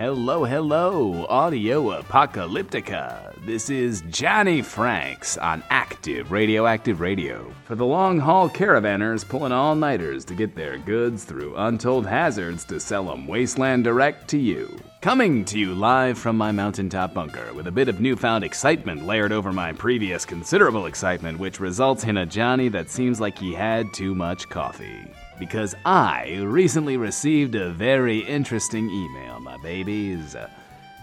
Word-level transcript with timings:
Hello, 0.00 0.44
hello, 0.44 1.26
Audio 1.28 2.00
Apocalyptica. 2.00 3.34
This 3.44 3.68
is 3.68 4.02
Johnny 4.08 4.62
Franks 4.62 5.36
on 5.36 5.62
Active 5.68 6.32
Radioactive 6.32 7.02
Radio. 7.02 7.52
For 7.66 7.74
the 7.74 7.84
long 7.84 8.18
haul 8.18 8.48
caravanners 8.48 9.28
pulling 9.28 9.52
all 9.52 9.74
nighters 9.74 10.24
to 10.24 10.34
get 10.34 10.54
their 10.54 10.78
goods 10.78 11.24
through 11.24 11.54
untold 11.54 12.06
hazards 12.06 12.64
to 12.64 12.80
sell 12.80 13.04
them 13.04 13.26
wasteland 13.26 13.84
direct 13.84 14.26
to 14.28 14.38
you. 14.38 14.74
Coming 15.02 15.44
to 15.44 15.58
you 15.58 15.74
live 15.74 16.16
from 16.16 16.34
my 16.34 16.50
mountaintop 16.50 17.12
bunker 17.12 17.52
with 17.52 17.66
a 17.66 17.70
bit 17.70 17.90
of 17.90 18.00
newfound 18.00 18.42
excitement 18.42 19.04
layered 19.04 19.32
over 19.32 19.52
my 19.52 19.70
previous 19.74 20.24
considerable 20.24 20.86
excitement, 20.86 21.38
which 21.38 21.60
results 21.60 22.04
in 22.04 22.16
a 22.16 22.24
Johnny 22.24 22.70
that 22.70 22.88
seems 22.88 23.20
like 23.20 23.36
he 23.36 23.52
had 23.52 23.92
too 23.92 24.14
much 24.14 24.48
coffee 24.48 25.10
because 25.40 25.74
I 25.86 26.38
recently 26.42 26.98
received 26.98 27.54
a 27.54 27.70
very 27.70 28.18
interesting 28.18 28.90
email, 28.90 29.40
my 29.40 29.56
babies. 29.56 30.36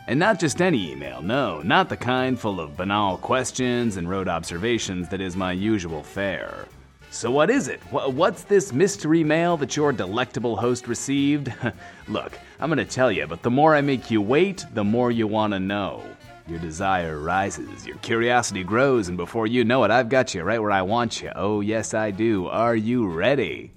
And 0.07 0.19
not 0.19 0.39
just 0.39 0.61
any 0.61 0.91
email, 0.91 1.21
no, 1.23 1.61
not 1.63 1.89
the 1.89 1.97
kind 1.97 2.39
full 2.39 2.61
of 2.61 2.77
banal 2.77 3.17
questions 3.17 3.97
and 3.97 4.07
road 4.07 4.29
observations 4.29 5.09
that 5.09 5.19
is 5.19 5.35
my 5.35 5.51
usual 5.51 6.03
fare. 6.03 6.67
So, 7.09 7.31
what 7.31 7.49
is 7.49 7.67
it? 7.67 7.79
What's 7.91 8.43
this 8.43 8.71
mystery 8.71 9.23
mail 9.23 9.57
that 9.57 9.75
your 9.75 9.91
delectable 9.91 10.55
host 10.55 10.87
received? 10.87 11.51
Look, 12.07 12.37
I'm 12.59 12.69
gonna 12.69 12.85
tell 12.85 13.11
you, 13.11 13.25
but 13.25 13.41
the 13.41 13.49
more 13.49 13.75
I 13.75 13.81
make 13.81 14.11
you 14.11 14.21
wait, 14.21 14.65
the 14.73 14.83
more 14.83 15.09
you 15.09 15.25
wanna 15.25 15.59
know. 15.59 16.03
Your 16.47 16.59
desire 16.59 17.19
rises, 17.19 17.87
your 17.87 17.97
curiosity 17.97 18.63
grows, 18.63 19.07
and 19.07 19.17
before 19.17 19.47
you 19.47 19.65
know 19.65 19.83
it, 19.83 19.91
I've 19.91 20.09
got 20.09 20.35
you 20.35 20.43
right 20.43 20.61
where 20.61 20.71
I 20.71 20.83
want 20.83 21.21
you. 21.21 21.31
Oh, 21.35 21.61
yes, 21.61 21.93
I 21.93 22.11
do. 22.11 22.47
Are 22.47 22.75
you 22.75 23.07
ready? 23.07 23.71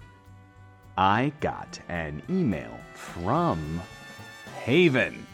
I 0.96 1.32
got 1.40 1.78
an 1.88 2.22
email 2.28 2.78
from 2.94 3.80
Haven. 4.64 5.26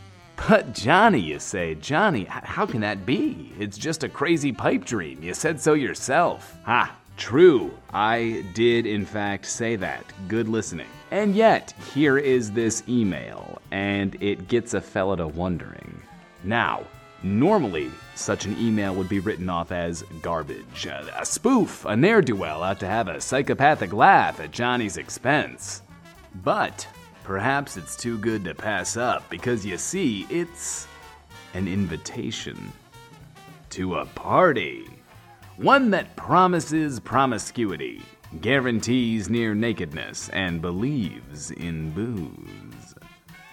But 0.48 0.74
Johnny, 0.74 1.18
you 1.18 1.38
say, 1.38 1.74
Johnny, 1.76 2.24
how 2.24 2.66
can 2.66 2.82
that 2.82 3.06
be? 3.06 3.52
It's 3.58 3.78
just 3.78 4.04
a 4.04 4.08
crazy 4.08 4.52
pipe 4.52 4.84
dream. 4.84 5.22
You 5.22 5.32
said 5.34 5.60
so 5.60 5.72
yourself. 5.72 6.56
Ha, 6.64 6.94
true. 7.16 7.72
I 7.92 8.44
did, 8.54 8.86
in 8.86 9.06
fact, 9.06 9.46
say 9.46 9.76
that. 9.76 10.04
Good 10.28 10.48
listening. 10.48 10.88
And 11.10 11.34
yet, 11.34 11.72
here 11.94 12.18
is 12.18 12.52
this 12.52 12.82
email, 12.88 13.62
and 13.70 14.16
it 14.22 14.48
gets 14.48 14.74
a 14.74 14.80
fella 14.80 15.16
to 15.16 15.26
wondering. 15.26 16.02
Now, 16.44 16.84
Normally, 17.22 17.90
such 18.14 18.44
an 18.44 18.56
email 18.58 18.94
would 18.94 19.08
be 19.08 19.20
written 19.20 19.48
off 19.48 19.72
as 19.72 20.02
garbage, 20.22 20.86
a, 20.86 21.24
spoof, 21.24 21.84
a 21.84 21.96
ne'er 21.96 22.20
do 22.20 22.36
well 22.36 22.62
out 22.62 22.78
to 22.80 22.86
have 22.86 23.08
a 23.08 23.20
psychopathic 23.20 23.92
laugh 23.92 24.38
at 24.38 24.50
Johnny's 24.50 24.96
expense. 24.96 25.82
But 26.44 26.86
perhaps 27.24 27.76
it's 27.76 27.96
too 27.96 28.18
good 28.18 28.44
to 28.44 28.54
pass 28.54 28.96
up 28.96 29.28
because 29.30 29.64
you 29.64 29.78
see, 29.78 30.26
it's 30.28 30.86
an 31.54 31.66
invitation 31.66 32.72
to 33.70 33.96
a 33.96 34.06
party. 34.06 34.86
One 35.56 35.90
that 35.90 36.14
promises 36.16 37.00
promiscuity, 37.00 38.02
guarantees 38.42 39.30
near 39.30 39.54
nakedness, 39.54 40.28
and 40.28 40.60
believes 40.60 41.50
in 41.50 41.90
booze. 41.92 42.94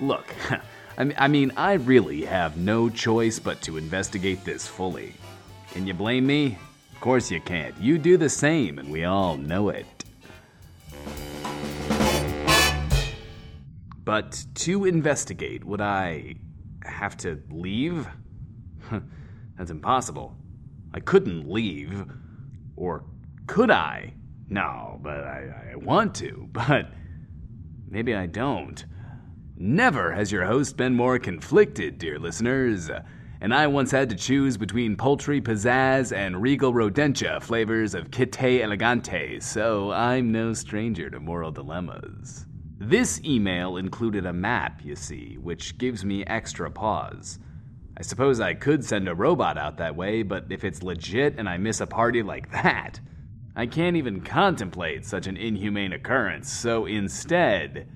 Look, 0.02 0.28
I 0.96 1.28
mean, 1.28 1.52
I 1.58 1.74
really 1.74 2.24
have 2.26 2.58
no 2.58 2.88
choice 2.88 3.40
but 3.40 3.62
to 3.64 3.78
investigate 3.78 4.46
this 4.46 4.68
fully. 4.68 5.16
Can 5.72 5.88
you 5.88 5.94
blame 5.94 6.28
me? 6.28 6.58
Of 6.94 7.02
course 7.02 7.32
you 7.32 7.42
can't. 7.42 7.76
You 7.80 7.98
do 7.98 8.16
the 8.16 8.30
same, 8.30 8.78
and 8.78 8.92
we 8.92 9.04
all 9.04 9.36
know 9.36 9.70
it. 9.70 9.86
But 14.06 14.46
to 14.56 14.86
investigate, 14.86 15.64
would 15.64 15.82
I 15.82 16.36
have 16.84 17.18
to 17.18 17.42
leave? 17.50 18.08
That's 19.58 19.72
impossible. 19.72 20.38
I 20.94 21.00
couldn't 21.00 21.50
leave. 21.50 22.06
Or 22.76 23.04
could 23.48 23.72
I? 23.72 24.14
No, 24.48 25.00
but 25.02 25.24
I, 25.24 25.72
I 25.72 25.76
want 25.76 26.14
to, 26.16 26.48
but 26.54 26.92
maybe 27.90 28.14
I 28.14 28.28
don't. 28.28 28.86
Never 29.66 30.12
has 30.12 30.30
your 30.30 30.44
host 30.44 30.76
been 30.76 30.94
more 30.94 31.18
conflicted, 31.18 31.98
dear 31.98 32.20
listeners. 32.20 32.92
And 33.40 33.54
I 33.54 33.66
once 33.68 33.92
had 33.92 34.10
to 34.10 34.16
choose 34.18 34.58
between 34.58 34.98
poultry 34.98 35.40
pizzazz 35.40 36.14
and 36.14 36.42
regal 36.42 36.74
rodentia 36.74 37.42
flavors 37.42 37.96
of 37.96 38.12
Kite 38.12 38.62
Elegante, 38.62 39.40
so 39.40 39.90
I'm 39.94 40.34
no 40.34 40.52
stranger 40.52 41.10
to 41.10 41.22
moral 41.22 41.50
dilemmas. 41.50 42.46
This 42.78 43.22
email 43.24 43.78
included 43.78 44.26
a 44.26 44.34
map, 44.34 44.82
you 44.84 44.98
see, 44.98 45.38
which 45.38 45.78
gives 45.78 46.04
me 46.04 46.26
extra 46.26 46.70
pause. 46.70 47.40
I 47.98 48.02
suppose 48.02 48.42
I 48.42 48.56
could 48.56 48.84
send 48.84 49.08
a 49.08 49.16
robot 49.16 49.58
out 49.58 49.78
that 49.78 49.96
way, 49.96 50.24
but 50.24 50.48
if 50.50 50.66
it's 50.66 50.84
legit 50.84 51.40
and 51.40 51.48
I 51.48 51.56
miss 51.56 51.80
a 51.80 51.88
party 51.88 52.22
like 52.22 52.52
that, 52.52 53.00
I 53.56 53.68
can't 53.68 53.96
even 53.96 54.20
contemplate 54.20 55.06
such 55.06 55.26
an 55.26 55.38
inhumane 55.38 55.94
occurrence, 55.94 56.52
so 56.52 56.86
instead, 56.86 57.88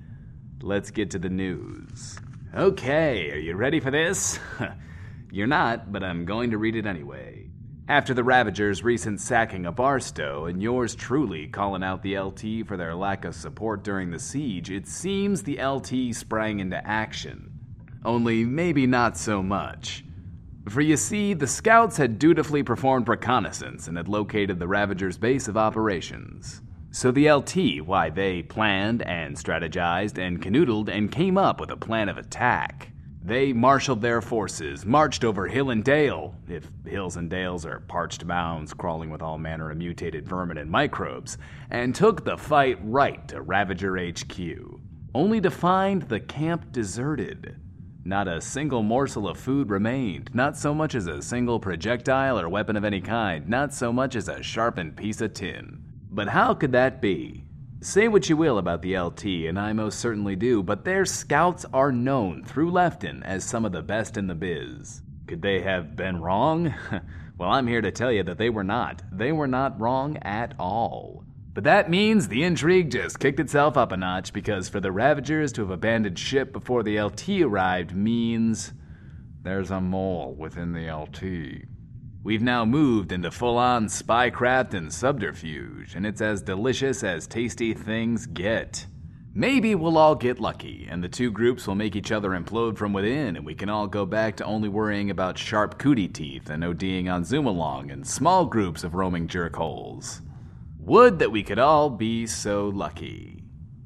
let's 0.62 0.90
get 0.90 1.10
to 1.12 1.18
the 1.18 1.28
news. 1.28 2.18
Okay, 2.54 3.30
are 3.30 3.38
you 3.38 3.54
ready 3.56 3.80
for 3.80 3.90
this? 3.90 4.38
You're 5.30 5.46
not, 5.46 5.92
but 5.92 6.02
I'm 6.02 6.24
going 6.24 6.50
to 6.52 6.58
read 6.58 6.76
it 6.76 6.86
anyway. 6.86 7.50
After 7.88 8.12
the 8.12 8.24
Ravagers' 8.24 8.84
recent 8.84 9.20
sacking 9.20 9.64
of 9.64 9.76
Barstow 9.76 10.44
and 10.44 10.62
yours 10.62 10.94
truly 10.94 11.46
calling 11.46 11.82
out 11.82 12.02
the 12.02 12.18
LT 12.18 12.66
for 12.66 12.76
their 12.76 12.94
lack 12.94 13.24
of 13.24 13.34
support 13.34 13.82
during 13.82 14.10
the 14.10 14.18
siege, 14.18 14.70
it 14.70 14.86
seems 14.86 15.42
the 15.42 15.62
LT 15.62 16.14
sprang 16.14 16.60
into 16.60 16.86
action. 16.86 17.50
Only 18.04 18.44
maybe 18.44 18.86
not 18.86 19.16
so 19.16 19.42
much. 19.42 20.04
For 20.68 20.82
you 20.82 20.98
see, 20.98 21.32
the 21.32 21.46
scouts 21.46 21.96
had 21.96 22.18
dutifully 22.18 22.62
performed 22.62 23.08
reconnaissance 23.08 23.88
and 23.88 23.96
had 23.96 24.08
located 24.08 24.58
the 24.58 24.68
Ravagers' 24.68 25.16
base 25.16 25.48
of 25.48 25.56
operations. 25.56 26.60
So 26.98 27.12
the 27.12 27.30
LT, 27.30 27.86
why, 27.86 28.10
they 28.10 28.42
planned 28.42 29.02
and 29.02 29.36
strategized 29.36 30.18
and 30.18 30.42
canoodled 30.42 30.88
and 30.88 31.12
came 31.12 31.38
up 31.38 31.60
with 31.60 31.70
a 31.70 31.76
plan 31.76 32.08
of 32.08 32.18
attack. 32.18 32.90
They 33.22 33.52
marshaled 33.52 34.02
their 34.02 34.20
forces, 34.20 34.84
marched 34.84 35.22
over 35.22 35.46
hill 35.46 35.70
and 35.70 35.84
dale, 35.84 36.34
if 36.48 36.68
hills 36.84 37.16
and 37.16 37.30
dales 37.30 37.64
are 37.64 37.84
parched 37.86 38.24
mounds 38.24 38.74
crawling 38.74 39.10
with 39.10 39.22
all 39.22 39.38
manner 39.38 39.70
of 39.70 39.76
mutated 39.76 40.28
vermin 40.28 40.58
and 40.58 40.68
microbes, 40.68 41.38
and 41.70 41.94
took 41.94 42.24
the 42.24 42.36
fight 42.36 42.80
right 42.82 43.28
to 43.28 43.42
Ravager 43.42 43.96
HQ, 43.96 44.40
only 45.14 45.40
to 45.40 45.52
find 45.52 46.02
the 46.02 46.18
camp 46.18 46.72
deserted. 46.72 47.60
Not 48.04 48.26
a 48.26 48.40
single 48.40 48.82
morsel 48.82 49.28
of 49.28 49.38
food 49.38 49.70
remained, 49.70 50.34
not 50.34 50.56
so 50.56 50.74
much 50.74 50.96
as 50.96 51.06
a 51.06 51.22
single 51.22 51.60
projectile 51.60 52.40
or 52.40 52.48
weapon 52.48 52.74
of 52.74 52.84
any 52.84 53.00
kind, 53.00 53.48
not 53.48 53.72
so 53.72 53.92
much 53.92 54.16
as 54.16 54.26
a 54.26 54.42
sharpened 54.42 54.96
piece 54.96 55.20
of 55.20 55.32
tin. 55.32 55.84
But 56.10 56.28
how 56.28 56.54
could 56.54 56.72
that 56.72 57.00
be? 57.00 57.44
Say 57.80 58.08
what 58.08 58.28
you 58.28 58.36
will 58.36 58.58
about 58.58 58.82
the 58.82 58.98
LT, 58.98 59.24
and 59.46 59.58
I 59.58 59.72
most 59.72 60.00
certainly 60.00 60.34
do, 60.34 60.62
but 60.62 60.84
their 60.84 61.04
scouts 61.04 61.64
are 61.72 61.92
known 61.92 62.44
through 62.44 62.72
Lefton 62.72 63.22
as 63.22 63.44
some 63.44 63.64
of 63.64 63.72
the 63.72 63.82
best 63.82 64.16
in 64.16 64.26
the 64.26 64.34
biz. 64.34 65.02
Could 65.28 65.42
they 65.42 65.60
have 65.60 65.94
been 65.94 66.20
wrong? 66.20 66.74
well, 67.38 67.50
I'm 67.50 67.66
here 67.66 67.82
to 67.82 67.92
tell 67.92 68.10
you 68.10 68.22
that 68.24 68.38
they 68.38 68.50
were 68.50 68.64
not. 68.64 69.02
They 69.12 69.30
were 69.30 69.46
not 69.46 69.78
wrong 69.78 70.16
at 70.22 70.54
all. 70.58 71.24
But 71.54 71.64
that 71.64 71.90
means 71.90 72.28
the 72.28 72.42
intrigue 72.42 72.90
just 72.90 73.20
kicked 73.20 73.40
itself 73.40 73.76
up 73.76 73.92
a 73.92 73.96
notch 73.96 74.32
because 74.32 74.68
for 74.68 74.80
the 74.80 74.92
Ravagers 74.92 75.52
to 75.52 75.62
have 75.62 75.70
abandoned 75.70 76.18
ship 76.18 76.52
before 76.52 76.82
the 76.82 77.00
LT 77.00 77.28
arrived 77.42 77.94
means 77.94 78.72
there's 79.42 79.70
a 79.70 79.80
mole 79.80 80.34
within 80.38 80.72
the 80.72 80.90
LT. 80.92 81.68
We've 82.24 82.42
now 82.42 82.64
moved 82.64 83.12
into 83.12 83.30
full 83.30 83.56
on 83.56 83.86
spycraft 83.86 84.74
and 84.74 84.92
subterfuge, 84.92 85.94
and 85.94 86.04
it's 86.04 86.20
as 86.20 86.42
delicious 86.42 87.04
as 87.04 87.26
tasty 87.26 87.74
things 87.74 88.26
get. 88.26 88.86
Maybe 89.34 89.76
we'll 89.76 89.96
all 89.96 90.16
get 90.16 90.40
lucky, 90.40 90.88
and 90.90 91.02
the 91.02 91.08
two 91.08 91.30
groups 91.30 91.66
will 91.66 91.76
make 91.76 91.94
each 91.94 92.10
other 92.10 92.30
implode 92.30 92.76
from 92.76 92.92
within, 92.92 93.36
and 93.36 93.46
we 93.46 93.54
can 93.54 93.68
all 93.68 93.86
go 93.86 94.04
back 94.04 94.36
to 94.36 94.44
only 94.44 94.68
worrying 94.68 95.10
about 95.10 95.38
sharp 95.38 95.78
cootie 95.78 96.08
teeth 96.08 96.50
and 96.50 96.64
ODing 96.64 97.08
on 97.08 97.22
Zoom 97.24 97.46
along 97.46 97.92
and 97.92 98.04
small 98.04 98.44
groups 98.46 98.82
of 98.82 98.94
roaming 98.94 99.28
jerkholes. 99.28 100.20
Would 100.80 101.20
that 101.20 101.30
we 101.30 101.44
could 101.44 101.60
all 101.60 101.88
be 101.88 102.26
so 102.26 102.68
lucky. 102.68 103.44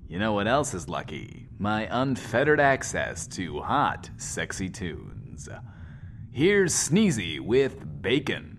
You 0.09 0.19
know 0.19 0.33
what 0.33 0.49
else 0.49 0.73
is 0.73 0.89
lucky? 0.89 1.49
My 1.59 1.87
unfettered 1.91 2.61
access 2.61 3.27
to 3.29 3.61
hot, 3.61 4.09
sexy 4.17 4.71
tunes. 4.71 5.51
Here's 6.35 6.73
Sneezy 6.73 7.41
with 7.41 8.01
Bacon. 8.01 8.57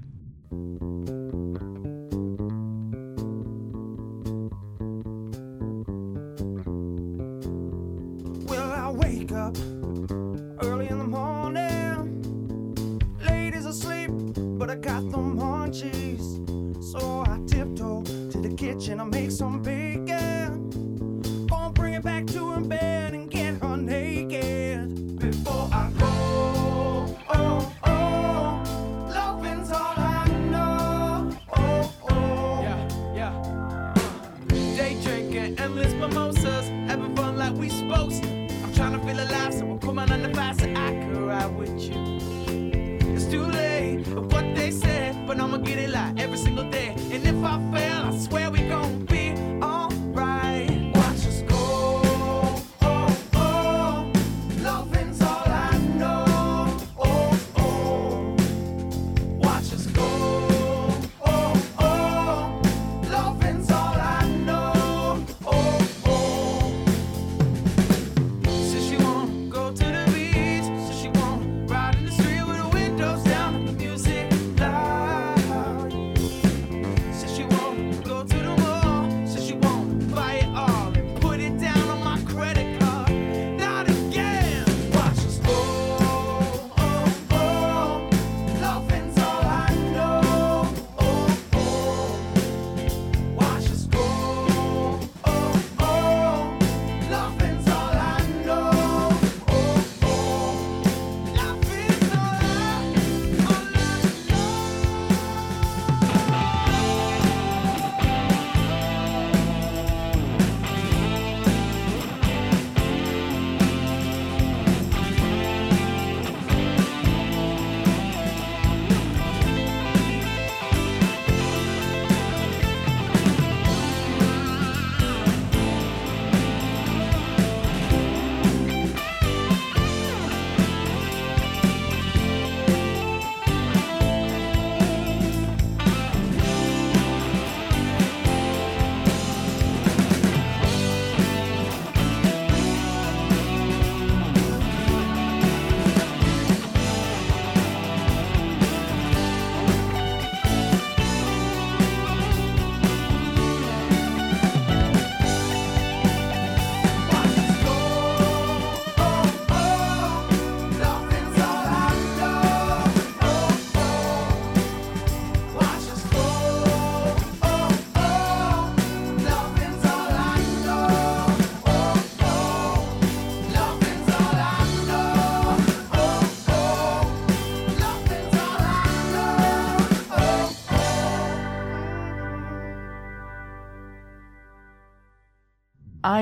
Drinking 35.43 35.63
endless 35.63 35.93
mimosas, 35.93 36.69
having 36.87 37.15
fun 37.15 37.37
like 37.37 37.53
we 37.53 37.69
supposed 37.69 38.23
to. 38.23 38.29
I'm 38.63 38.73
trying 38.73 38.93
to 38.93 38.99
feel 38.99 39.19
alive, 39.19 39.53
so 39.53 39.69
I'm 39.69 39.79
coming 39.79 40.11
on 40.11 40.23
the 40.23 40.29
fast 40.29 40.61
so 40.61 40.73
I 40.73 40.91
could 40.93 41.17
ride 41.17 41.55
with 41.57 41.81
you. 41.81 41.95
It's 43.13 43.25
too 43.25 43.45
late 43.45 44.07
what 44.07 44.55
they 44.55 44.71
said, 44.71 45.27
but 45.27 45.39
I'ma 45.39 45.57
get 45.57 45.79
it 45.79 45.89
like 45.89 46.19
every 46.19 46.37
single 46.37 46.69
day. 46.69 46.95
And 47.11 47.25
if 47.25 47.43
I 47.43 47.57
fail, 47.73 48.05
I 48.05 48.17
swear 48.17 48.51
we 48.51 48.59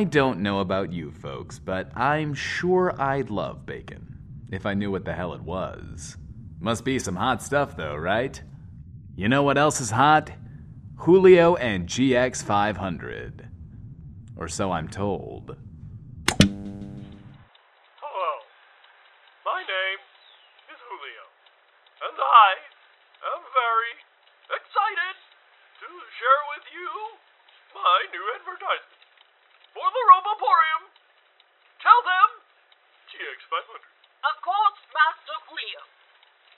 I 0.02 0.04
don't 0.04 0.40
know 0.40 0.62
about 0.62 0.92
you 0.92 1.12
folks, 1.12 1.60
but 1.60 1.96
I'm 1.96 2.34
sure 2.34 3.00
I'd 3.00 3.30
love 3.30 3.68
bacon 3.68 4.18
if 4.52 4.66
I 4.66 4.74
knew 4.74 4.90
what 4.90 5.06
the 5.06 5.14
hell 5.14 5.36
it 5.36 5.44
was. 5.44 6.18
Must 6.60 6.84
be 6.84 6.98
some 6.98 7.16
hot 7.16 7.44
stuff, 7.44 7.78
though, 7.78 7.96
right? 7.96 8.42
You 9.16 9.30
know 9.30 9.44
what 9.44 9.60
else 9.60 9.80
is 9.80 9.92
hot? 9.92 10.32
Julio 10.96 11.54
and 11.54 11.86
GX 11.86 12.44
500. 12.44 13.48
Or 14.38 14.48
so 14.48 14.72
I'm 14.72 14.88
told. 14.88 15.56
Hello. 16.40 18.32
My 19.46 19.62
name 19.62 20.02
is 20.74 20.82
Julio. 20.82 21.26
And 22.10 22.18
I 22.18 22.58
am 23.38 23.42
very 23.54 23.94
excited 24.50 25.16
to 25.78 25.86
share 26.18 26.42
with 26.58 26.66
you 26.74 26.90
my 27.78 28.02
new 28.10 28.26
advertisement 28.42 29.02
for 29.72 29.88
the 29.88 30.04
Roboporium. 30.12 30.84
Tell 31.80 32.02
them 32.04 32.30
GX500. 33.12 33.84
Of 34.22 34.36
course, 34.46 34.80
Master 34.94 35.38
Julio. 35.50 35.84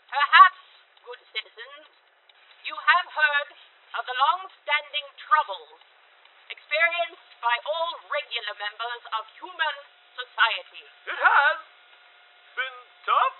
Perhaps, 0.10 0.62
good 1.08 1.22
citizens, 1.32 1.88
you 2.68 2.76
have 2.76 3.08
heard 3.08 3.50
of 3.98 4.04
the 4.06 4.18
long-standing 4.18 5.08
troubles 5.22 5.80
experienced 6.50 7.32
by 7.40 7.56
all 7.66 7.90
regular 8.12 8.56
members 8.60 9.04
of 9.16 9.24
human 9.40 9.76
society. 10.18 10.86
It 11.08 11.20
has 11.20 11.60
been 12.58 12.78
tough 13.08 13.38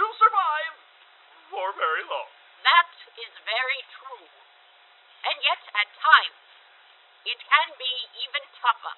to 0.00 0.04
survive 0.20 0.74
for 1.50 1.66
very 1.76 2.04
long. 2.06 2.30
That 2.64 2.90
is 3.20 3.32
very 3.44 3.80
true. 4.00 4.26
And 5.26 5.36
yet, 5.42 5.62
at 5.74 5.88
times, 6.00 6.45
it 7.26 7.38
can 7.42 7.68
be 7.74 7.94
even 8.22 8.44
tougher. 8.62 8.96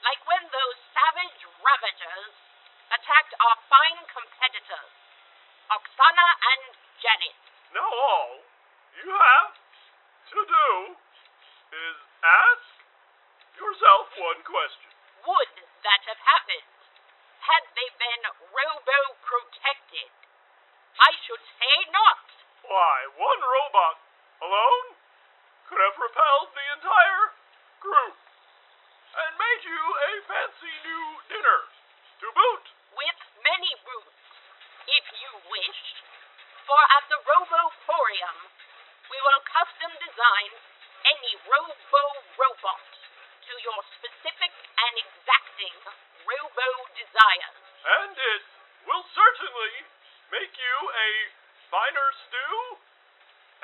Like 0.00 0.20
when 0.24 0.42
those 0.48 0.78
savage 0.96 1.40
ravagers 1.60 2.32
attacked 2.90 3.34
our 3.36 3.56
fine 3.68 4.00
competitors, 4.08 4.92
Oksana 5.70 6.28
and 6.56 6.64
Janet. 7.04 7.38
Now 7.76 7.86
all 7.86 8.42
you 8.96 9.12
have 9.12 9.54
to 10.34 10.40
do 10.40 10.68
is 11.70 11.96
ask 12.24 12.68
yourself 13.60 14.04
one 14.18 14.40
question. 14.42 14.90
Would 15.28 15.54
that 15.84 16.00
have 16.10 16.22
happened 16.24 16.74
had 17.44 17.62
they 17.76 17.88
been 18.00 18.22
robo-protected? 18.50 20.10
I 20.98 21.12
should 21.28 21.44
say 21.60 21.76
not. 21.92 22.24
Why, 22.66 22.96
one 23.14 23.42
robot 23.44 23.96
alone 24.42 24.86
could 25.70 25.80
have 25.80 25.96
repelled 25.96 26.50
the 26.56 26.66
entire 26.80 27.24
group 27.80 28.16
and 29.10 29.30
made 29.38 29.62
you 29.64 29.80
a 29.80 30.12
fancy 30.26 30.74
new 30.84 31.06
dinner 31.30 31.60
to 32.20 32.26
boot. 32.34 32.64
With 32.90 33.20
many 33.46 33.72
booths, 33.86 34.26
if 34.86 35.04
you 35.14 35.30
wish. 35.46 35.82
For 36.66 36.82
at 36.98 37.04
the 37.10 37.18
Roboporium, 37.22 38.38
we 39.10 39.18
will 39.18 39.42
custom 39.50 39.90
design 39.98 40.50
any 41.02 41.32
robo 41.48 42.02
robot 42.38 42.86
to 43.46 43.52
your 43.64 43.80
specific 43.98 44.52
and 44.54 44.94
exacting 45.00 45.76
robo 46.28 46.68
desires. 46.94 47.56
And 47.82 48.14
it 48.14 48.44
will 48.86 49.02
certainly 49.10 49.74
make 50.30 50.54
you 50.54 50.76
a 50.94 51.08
finer 51.74 52.08
stew, 52.26 52.54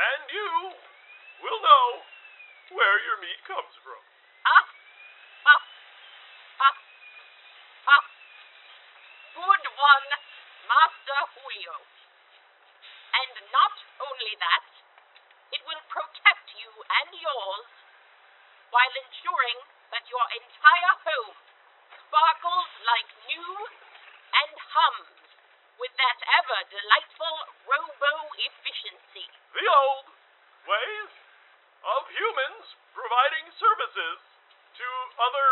and 0.01 0.23
you 0.31 0.51
will 1.47 1.61
know 1.63 1.87
where 2.71 2.97
your 3.07 3.19
meat 3.23 3.41
comes 3.47 3.75
from. 3.83 4.03
Ah, 4.47 4.67
ah, 5.47 5.63
ah, 6.67 6.77
ah. 7.87 8.05
Good 9.37 9.65
one, 9.71 10.09
Master 10.67 11.21
Julio. 11.37 11.77
And 13.17 13.35
not 13.55 13.75
only 14.03 14.33
that, 14.43 14.67
it 15.55 15.63
will 15.63 15.83
protect 15.89 16.47
you 16.59 16.71
and 16.71 17.11
yours 17.17 17.69
while 18.75 18.95
ensuring 18.99 19.59
that 19.95 20.05
your 20.11 20.27
entire 20.37 20.95
home 21.07 21.39
sparkles 22.03 22.71
like 22.83 23.09
new 23.31 23.53
and 24.37 24.53
hums 24.59 25.17
with 25.79 25.95
that 25.97 26.19
ever 26.43 26.61
delightful 26.69 27.37
robo 27.65 28.13
efficiency. 28.37 29.27
The 29.55 29.65
old 29.65 30.07
ways 30.67 31.16
of 31.87 32.03
humans 32.11 32.65
providing 32.91 33.47
services 33.55 34.19
to 34.75 34.87
other 35.23 35.51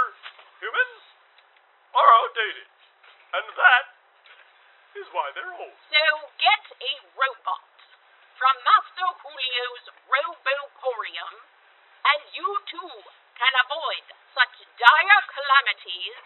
humans 0.59 1.01
are 1.95 2.11
outdated. 2.25 2.71
And 3.35 3.47
that 3.55 3.85
is 4.99 5.07
why 5.15 5.31
they're 5.35 5.55
old. 5.55 5.79
So 5.91 6.05
get 6.39 6.65
a 6.75 6.93
robot 7.15 7.71
from 8.39 8.55
Master 8.67 9.09
Julio's 9.23 9.85
Roboporium, 10.11 11.35
and 12.03 12.21
you 12.35 12.49
too 12.67 12.95
can 13.39 13.55
avoid 13.67 14.07
such 14.35 14.55
dire 14.79 15.23
calamities 15.31 16.19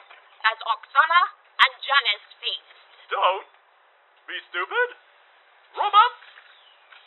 as 0.48 0.56
Oksana 0.64 1.22
and 1.64 1.72
Janice 1.84 2.28
faced. 2.40 2.80
Don't 3.12 3.48
be 4.28 4.36
stupid. 4.52 4.88
Robots 5.76 6.27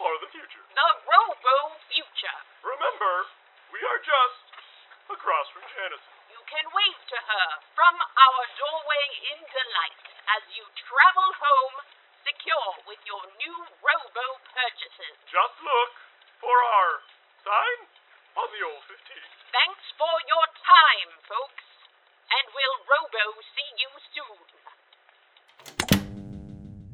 the 0.01 0.33
future. 0.33 0.65
The 0.73 0.89
Robo 1.05 1.57
Future. 1.93 2.39
Remember, 2.65 3.13
we 3.69 3.77
are 3.85 4.01
just 4.01 4.41
across 5.13 5.45
from 5.53 5.61
Janice. 5.77 6.01
You 6.33 6.41
can 6.49 6.65
wave 6.73 7.01
to 7.13 7.19
her 7.21 7.47
from 7.77 7.95
our 8.01 8.41
doorway 8.57 9.05
in 9.29 9.39
delight 9.45 10.05
as 10.41 10.43
you 10.57 10.65
travel 10.73 11.29
home 11.37 11.85
secure 12.25 12.73
with 12.89 12.97
your 13.05 13.21
new 13.45 13.59
Robo 13.77 14.27
purchases. 14.49 15.15
Just 15.29 15.55
look 15.61 15.93
for 16.41 16.57
our 16.57 16.91
sign 17.45 17.79
on 18.41 18.47
the 18.57 18.61
old 18.65 18.81
15. 18.89 18.97
Thanks 19.53 19.85
for 20.01 20.15
your 20.25 20.45
time, 20.65 21.11
folks, 21.29 21.67
and 22.41 22.45
we'll 22.57 22.79
Robo 22.89 23.37
see 23.53 23.69
you 23.77 23.91
soon. 24.17 25.90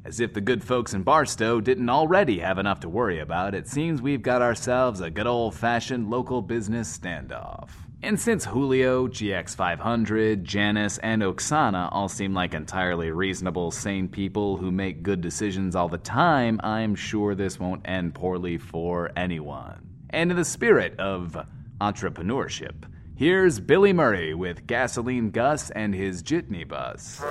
As 0.07 0.21
if 0.21 0.33
the 0.33 0.39
good 0.39 0.63
folks 0.63 0.93
in 0.93 1.03
Barstow 1.03 1.59
didn't 1.59 1.89
already 1.89 2.39
have 2.39 2.59
enough 2.59 2.79
to 2.79 2.87
worry 2.87 3.19
about, 3.19 3.53
it 3.53 3.67
seems 3.67 4.01
we've 4.01 4.21
got 4.21 4.41
ourselves 4.41 5.01
a 5.01 5.09
good 5.09 5.27
old 5.27 5.53
fashioned 5.53 6.09
local 6.09 6.41
business 6.41 6.97
standoff. 6.97 7.71
And 8.01 8.17
since 8.17 8.45
Julio, 8.45 9.09
GX500, 9.09 10.43
Janice, 10.43 10.97
and 10.99 11.21
Oksana 11.23 11.89
all 11.91 12.07
seem 12.07 12.33
like 12.33 12.53
entirely 12.53 13.11
reasonable, 13.11 13.69
sane 13.69 14.07
people 14.07 14.55
who 14.55 14.71
make 14.71 15.03
good 15.03 15.19
decisions 15.19 15.75
all 15.75 15.89
the 15.89 15.97
time, 15.97 16.61
I'm 16.63 16.95
sure 16.95 17.35
this 17.35 17.59
won't 17.59 17.85
end 17.85 18.15
poorly 18.15 18.57
for 18.57 19.11
anyone. 19.17 19.89
And 20.11 20.31
in 20.31 20.37
the 20.37 20.45
spirit 20.45 20.97
of 21.01 21.35
entrepreneurship, 21.81 22.85
here's 23.17 23.59
Billy 23.59 23.91
Murray 23.91 24.33
with 24.33 24.67
Gasoline 24.67 25.31
Gus 25.31 25.69
and 25.71 25.93
his 25.93 26.23
Jitney 26.23 26.65
Bus. 26.65 27.21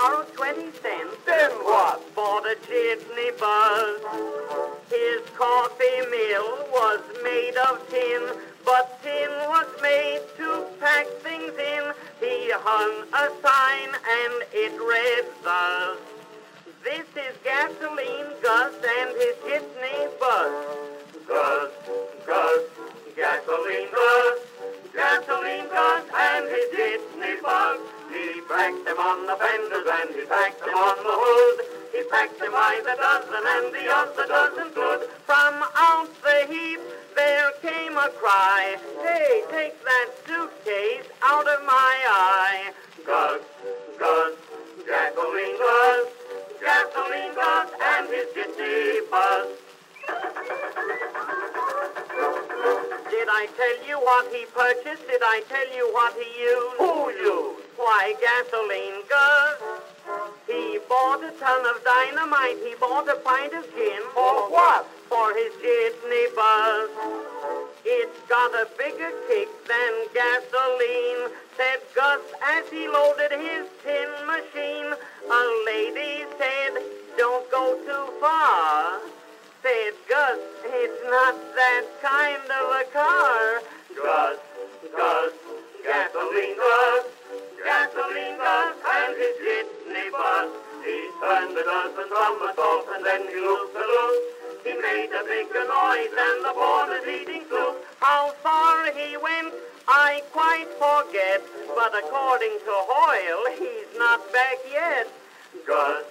Then 0.00 0.24
20 0.34 0.72
cents. 0.80 1.16
Then 1.26 1.50
what? 1.62 2.14
Bought 2.14 2.46
a 2.46 2.56
jitney 2.66 3.38
bus. 3.38 4.00
His 4.88 5.20
coffee 5.36 6.00
mill 6.10 6.66
was 6.72 7.00
made 7.22 7.56
of 7.68 7.86
tin, 7.90 8.22
but 8.64 9.02
tin 9.02 9.28
was 9.48 9.66
made 9.82 10.22
to 10.38 10.64
pack 10.80 11.06
things 11.22 11.52
in. 11.52 11.92
He 12.18 12.50
hung 12.50 13.04
a 13.12 13.28
sign 13.44 13.90
and 14.18 14.34
it 14.52 14.72
read 14.80 15.26
thus. 15.44 15.98
This 16.82 17.06
is 17.14 17.36
gasoline 17.44 18.32
Gus 18.42 18.74
and 18.74 19.10
his 19.20 19.36
jitney 19.44 20.08
bus. 20.18 20.66
Gus, 21.28 21.72
Gus, 22.26 22.62
gasoline 23.16 23.88
Gus, 23.92 24.38
gasoline 24.94 25.68
Gus 25.68 26.04
and 26.14 26.48
his 26.48 26.70
jitney 26.74 27.42
bus. 27.42 27.99
He 28.10 28.40
packed 28.42 28.84
them 28.84 28.98
on 28.98 29.26
the 29.26 29.36
fenders 29.36 29.86
and 29.86 30.10
he 30.14 30.26
packed 30.26 30.60
them 30.60 30.74
on 30.74 30.98
the 30.98 31.14
hood. 31.14 31.58
He 31.92 32.02
packed 32.10 32.38
them 32.40 32.50
by 32.50 32.80
the 32.82 32.96
dozen 32.98 33.44
and 33.54 33.74
the 33.74 33.86
other 33.86 34.26
dozen 34.26 34.72
stood. 34.72 35.08
From 35.26 35.62
out 35.76 36.10
the 36.22 36.46
heap 36.50 36.80
there 37.14 37.52
came 37.62 37.96
a 37.96 38.08
cry. 38.18 38.76
Hey, 39.02 39.42
take 39.50 39.78
that 39.84 40.08
suitcase 40.26 41.06
out 41.22 41.46
of 41.46 41.64
my 41.64 41.94
eye. 42.06 42.72
Gus, 43.06 43.42
Gus, 43.98 44.34
gasoline 44.86 45.56
Gus. 45.58 46.06
Gasoline 46.60 47.34
Gus 47.34 47.70
and 47.80 48.08
his 48.08 48.26
jitney 48.34 49.00
bus. 49.10 49.46
Did 53.08 53.28
I 53.30 53.48
tell 53.56 53.88
you 53.88 53.96
what 53.98 54.34
he 54.34 54.44
purchased? 54.46 55.06
Did 55.06 55.22
I 55.22 55.42
tell 55.48 55.76
you 55.76 55.88
what 55.92 56.12
he 56.14 56.28
used? 56.42 56.76
Who 56.78 57.10
used? 57.10 57.59
Why, 57.80 58.14
gasoline 58.20 59.00
Gus. 59.08 59.56
He 60.46 60.78
bought 60.86 61.24
a 61.24 61.32
ton 61.40 61.64
of 61.64 61.82
dynamite. 61.82 62.58
He 62.62 62.74
bought 62.78 63.08
a 63.08 63.16
pint 63.24 63.54
of 63.54 63.64
gin. 63.74 64.02
For 64.12 64.52
what? 64.52 64.84
For 65.08 65.32
his 65.32 65.54
jitney 65.64 66.26
bus. 66.36 66.90
It's 67.86 68.20
got 68.28 68.52
a 68.52 68.68
bigger 68.76 69.12
kick 69.28 69.48
than 69.64 69.92
gasoline, 70.12 71.32
said 71.56 71.80
Gus 71.94 72.20
as 72.44 72.68
he 72.68 72.86
loaded 72.86 73.32
his 73.32 73.64
tin 73.82 74.10
machine. 74.28 74.92
A 75.30 75.42
lady 75.64 76.26
said, 76.36 76.84
don't 77.16 77.50
go 77.50 77.80
too 77.80 78.12
far. 78.20 79.00
Said 79.62 79.94
Gus, 80.06 80.38
it's 80.66 81.00
not 81.08 81.34
that 81.56 81.84
kind 82.02 82.44
of 82.44 82.66
a 82.76 82.84
car. 82.92 83.62
Gus, 83.96 84.38
Gus, 84.94 85.32
gasoline 85.82 86.56
Gus, 86.56 87.04
gasoline 87.64 88.36
Gus, 88.36 88.76
and 88.84 89.16
his 89.16 89.36
jitney 89.44 90.10
bus. 90.10 90.48
He 90.84 91.10
turned 91.20 91.56
the 91.56 91.62
dozen 91.62 92.08
somersaults 92.08 92.88
and 92.94 93.04
then 93.04 93.22
he 93.28 93.40
looked 93.40 93.76
a 93.76 93.84
look. 93.84 94.16
He 94.64 94.72
made 94.72 95.10
a 95.12 95.24
bigger 95.24 95.64
noise 95.68 96.12
than 96.16 96.42
the 96.42 96.52
boarders 96.54 97.06
eating 97.08 97.44
soup. 97.48 97.84
How 98.00 98.32
far 98.42 98.92
he 98.92 99.16
went, 99.16 99.52
I 99.88 100.22
quite 100.32 100.68
forget. 100.80 101.42
But 101.74 101.92
according 101.96 102.56
to 102.64 102.74
Hoyle, 102.88 103.44
he's 103.58 103.98
not 103.98 104.20
back 104.32 104.58
yet. 104.70 105.08
Gus, 105.66 106.04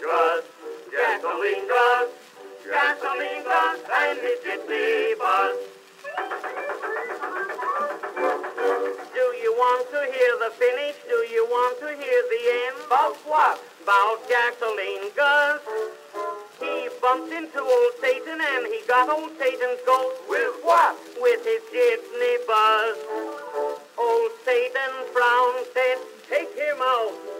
Gus, 0.00 0.44
gasoline 0.90 1.68
Gus, 1.68 2.08
gasoline 2.64 3.44
Gus, 3.44 3.80
and 3.92 4.18
his 4.20 4.38
jitney 4.40 5.18
bus. 5.18 6.53
Want 9.64 9.88
to 9.92 10.12
hear 10.12 10.32
the 10.44 10.52
finish? 10.60 10.94
Do 11.08 11.16
you 11.32 11.46
want 11.46 11.80
to 11.80 11.88
hear 11.88 12.20
the 12.28 12.42
end? 12.68 12.84
About 12.84 13.16
what? 13.24 13.64
About 13.82 14.20
gasoline 14.28 15.08
Gus. 15.16 15.58
He 16.60 16.90
bumped 17.00 17.32
into 17.32 17.60
old 17.62 17.92
Satan 17.98 18.44
and 18.44 18.66
he 18.66 18.82
got 18.86 19.08
old 19.08 19.30
Satan's 19.38 19.80
ghost. 19.86 20.20
With 20.28 20.60
what? 20.60 21.00
With 21.18 21.46
his 21.48 21.62
jitney 21.72 22.46
bus. 22.46 22.98
Old 23.96 24.32
Satan 24.44 24.92
frowned, 25.14 25.64
said, 25.72 25.96
Take 26.28 26.52
him 26.54 26.76
out 26.82 27.33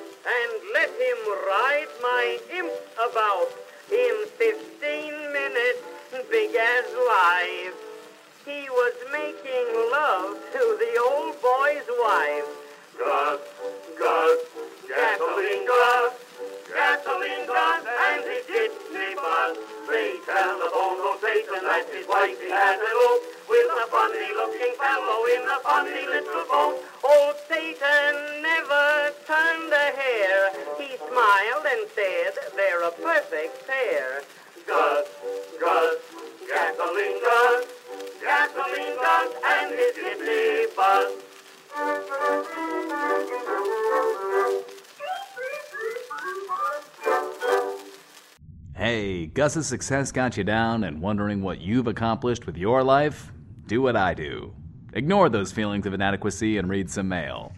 Hey, 48.85 49.25
Gus's 49.25 49.67
success 49.67 50.12
got 50.12 50.37
you 50.37 50.45
down 50.45 50.85
and 50.85 51.00
wondering 51.00 51.41
what 51.41 51.59
you've 51.59 51.87
accomplished 51.87 52.45
with 52.45 52.59
your 52.59 52.85
life? 52.85 53.33
Do 53.67 53.81
what 53.81 53.97
I 53.97 54.12
do. 54.12 54.55
Ignore 54.93 55.31
those 55.31 55.53
feelings 55.53 55.87
of 55.87 55.95
inadequacy 55.95 56.59
and 56.59 56.69
read 56.69 56.91
some 56.91 57.09
mail. 57.09 57.55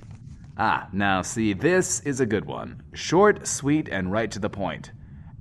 Ah, 0.57 0.89
now 0.93 1.23
see, 1.23 1.53
this 1.53 1.99
is 2.03 2.21
a 2.21 2.27
good 2.27 2.45
one. 2.45 2.81
Short, 2.93 3.45
sweet, 3.45 3.89
and 3.89 4.13
right 4.13 4.31
to 4.31 4.39
the 4.39 4.49
point. 4.49 4.93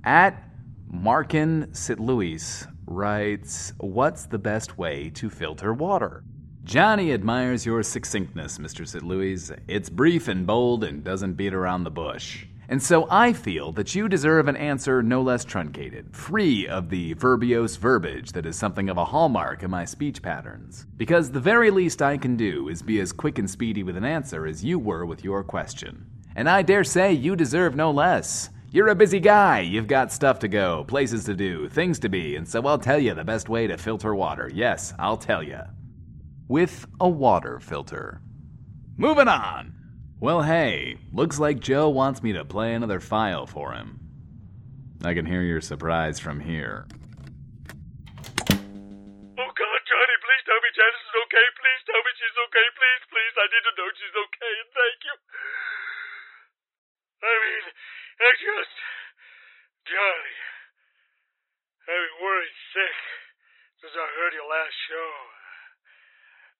At 0.02 0.42
Markin 0.90 1.72
St. 1.72 2.00
Louis 2.00 2.66
writes, 2.86 3.72
What's 3.78 4.26
the 4.26 4.38
best 4.38 4.76
way 4.76 5.10
to 5.10 5.30
filter 5.30 5.72
water? 5.72 6.24
Johnny 6.64 7.12
admires 7.12 7.64
your 7.64 7.84
succinctness, 7.84 8.58
Mr. 8.58 8.88
St. 8.88 9.04
Louis. 9.04 9.52
It's 9.68 9.88
brief 9.88 10.26
and 10.26 10.48
bold 10.48 10.82
and 10.82 11.04
doesn't 11.04 11.34
beat 11.34 11.54
around 11.54 11.84
the 11.84 11.92
bush. 11.92 12.44
And 12.68 12.82
so 12.82 13.06
I 13.10 13.32
feel 13.32 13.72
that 13.72 13.94
you 13.94 14.08
deserve 14.08 14.48
an 14.48 14.56
answer 14.56 15.02
no 15.02 15.22
less 15.22 15.44
truncated, 15.44 16.16
free 16.16 16.66
of 16.66 16.90
the 16.90 17.14
verbiose 17.14 17.78
verbiage 17.78 18.32
that 18.32 18.46
is 18.46 18.56
something 18.56 18.88
of 18.88 18.96
a 18.96 19.04
hallmark 19.04 19.62
in 19.62 19.70
my 19.70 19.84
speech 19.84 20.20
patterns. 20.20 20.86
Because 20.96 21.30
the 21.30 21.40
very 21.40 21.70
least 21.70 22.02
I 22.02 22.16
can 22.16 22.36
do 22.36 22.68
is 22.68 22.82
be 22.82 23.00
as 23.00 23.12
quick 23.12 23.38
and 23.38 23.48
speedy 23.48 23.82
with 23.82 23.96
an 23.96 24.04
answer 24.04 24.46
as 24.46 24.64
you 24.64 24.78
were 24.78 25.06
with 25.06 25.22
your 25.22 25.44
question. 25.44 26.06
And 26.34 26.48
I 26.48 26.62
dare 26.62 26.84
say 26.84 27.12
you 27.12 27.36
deserve 27.36 27.76
no 27.76 27.90
less. 27.90 28.50
You're 28.72 28.88
a 28.88 28.94
busy 28.96 29.20
guy. 29.20 29.60
You've 29.60 29.86
got 29.86 30.12
stuff 30.12 30.40
to 30.40 30.48
go, 30.48 30.84
places 30.84 31.24
to 31.24 31.34
do, 31.34 31.68
things 31.68 32.00
to 32.00 32.08
be, 32.08 32.36
and 32.36 32.46
so 32.46 32.66
I'll 32.66 32.78
tell 32.78 32.98
you 32.98 33.14
the 33.14 33.24
best 33.24 33.48
way 33.48 33.66
to 33.68 33.78
filter 33.78 34.14
water. 34.14 34.50
Yes, 34.52 34.92
I'll 34.98 35.16
tell 35.16 35.42
you. 35.42 35.60
With 36.48 36.86
a 37.00 37.08
water 37.08 37.60
filter. 37.60 38.20
Moving 38.98 39.28
on. 39.28 39.72
Well, 40.16 40.48
hey, 40.48 40.96
looks 41.12 41.36
like 41.36 41.60
Joe 41.60 41.92
wants 41.92 42.24
me 42.24 42.32
to 42.32 42.44
play 42.44 42.72
another 42.72 43.04
file 43.04 43.44
for 43.44 43.76
him. 43.76 44.00
I 45.04 45.12
can 45.12 45.28
hear 45.28 45.44
your 45.44 45.60
surprise 45.60 46.16
from 46.16 46.40
here. 46.40 46.88
Oh 48.48 49.50
God, 49.52 49.80
Johnny, 49.84 50.16
please 50.24 50.44
tell 50.48 50.56
me 50.56 50.72
Janice 50.72 51.04
is 51.04 51.16
okay. 51.20 51.46
Please 51.60 51.82
tell 51.84 52.00
me 52.00 52.10
she's 52.16 52.38
okay. 52.48 52.66
Please, 52.80 53.02
please. 53.12 53.34
I 53.36 53.44
need 53.44 53.64
to 53.68 53.74
know 53.76 53.88
she's 53.92 54.16
okay, 54.16 54.54
and 54.56 54.70
thank 54.72 54.98
you. 55.04 55.16
I 57.20 57.32
mean, 57.36 57.64
I 58.16 58.30
just, 58.40 58.76
Johnny, 59.84 60.36
I've 61.92 62.02
been 62.08 62.18
worried 62.24 62.56
sick 62.72 62.98
since 63.84 63.92
I 63.92 64.08
heard 64.16 64.32
your 64.32 64.48
last 64.48 64.76
show. 64.88 65.10